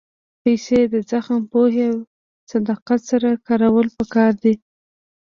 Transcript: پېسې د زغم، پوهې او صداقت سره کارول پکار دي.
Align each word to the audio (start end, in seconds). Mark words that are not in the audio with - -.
پېسې 0.41 0.79
د 0.93 0.95
زغم، 1.09 1.41
پوهې 1.51 1.85
او 1.91 1.99
صداقت 2.51 2.99
سره 3.09 3.29
کارول 3.47 3.87
پکار 3.97 4.31
دي. 4.43 4.53